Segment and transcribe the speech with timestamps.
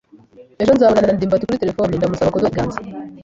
[0.61, 2.79] Ejo nzabonana na ndimbati kuri terefone ndamusaba kuduha ikiganza.